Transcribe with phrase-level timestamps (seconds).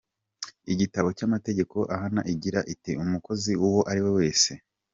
[0.73, 4.51] igitabo cy’Amategeko ahana igira iti: “Umukozi uwo ari we wese.